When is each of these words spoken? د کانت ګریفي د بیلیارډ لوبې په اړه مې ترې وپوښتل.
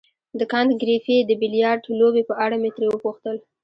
د 0.39 0.41
کانت 0.51 0.71
ګریفي 0.81 1.17
د 1.25 1.31
بیلیارډ 1.41 1.83
لوبې 1.99 2.23
په 2.29 2.33
اړه 2.43 2.55
مې 2.61 2.69
ترې 2.75 2.87
وپوښتل. 2.89 3.37